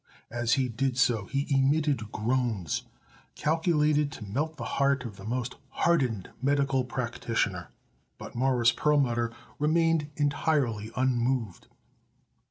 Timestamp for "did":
0.67-0.97